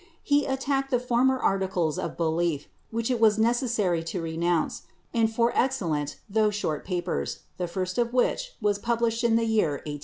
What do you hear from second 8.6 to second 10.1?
published in the year i860.